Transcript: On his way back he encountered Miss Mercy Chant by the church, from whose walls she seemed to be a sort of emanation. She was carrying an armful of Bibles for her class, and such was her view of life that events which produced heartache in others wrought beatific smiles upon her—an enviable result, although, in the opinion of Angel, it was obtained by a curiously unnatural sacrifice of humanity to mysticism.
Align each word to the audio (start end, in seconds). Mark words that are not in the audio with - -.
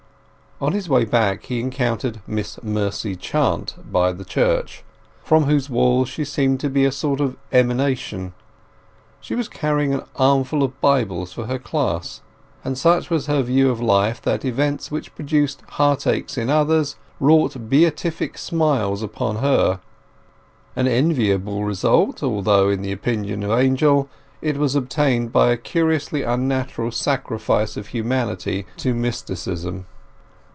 On 0.63 0.73
his 0.73 0.87
way 0.87 1.05
back 1.05 1.45
he 1.45 1.59
encountered 1.59 2.21
Miss 2.27 2.59
Mercy 2.61 3.15
Chant 3.15 3.73
by 3.91 4.11
the 4.11 4.23
church, 4.23 4.83
from 5.23 5.45
whose 5.45 5.71
walls 5.71 6.07
she 6.07 6.23
seemed 6.23 6.59
to 6.59 6.69
be 6.69 6.85
a 6.85 6.91
sort 6.91 7.19
of 7.19 7.35
emanation. 7.51 8.33
She 9.19 9.33
was 9.33 9.47
carrying 9.49 9.91
an 9.91 10.03
armful 10.17 10.61
of 10.61 10.79
Bibles 10.79 11.33
for 11.33 11.47
her 11.47 11.57
class, 11.57 12.21
and 12.63 12.77
such 12.77 13.09
was 13.09 13.25
her 13.25 13.41
view 13.41 13.71
of 13.71 13.81
life 13.81 14.21
that 14.21 14.45
events 14.45 14.91
which 14.91 15.15
produced 15.15 15.63
heartache 15.67 16.37
in 16.37 16.51
others 16.51 16.95
wrought 17.19 17.67
beatific 17.67 18.37
smiles 18.37 19.01
upon 19.01 19.37
her—an 19.37 20.87
enviable 20.87 21.63
result, 21.65 22.21
although, 22.21 22.69
in 22.69 22.83
the 22.83 22.91
opinion 22.91 23.41
of 23.41 23.49
Angel, 23.59 24.07
it 24.43 24.57
was 24.57 24.75
obtained 24.75 25.31
by 25.31 25.49
a 25.49 25.57
curiously 25.57 26.21
unnatural 26.21 26.91
sacrifice 26.91 27.75
of 27.77 27.87
humanity 27.87 28.67
to 28.77 28.93
mysticism. 28.93 29.87